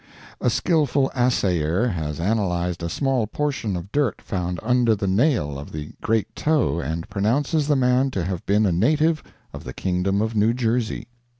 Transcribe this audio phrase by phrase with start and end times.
[0.39, 5.71] A skillful assayer has analyzed a small portion of dirt found under the nail of
[5.71, 9.21] the great toe and pronounces the man to have been a native
[9.53, 11.05] of the Kingdom of New Jersey.